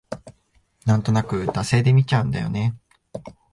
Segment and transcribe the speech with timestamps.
[0.87, 2.75] なんとなく惰性で見ちゃうんだよね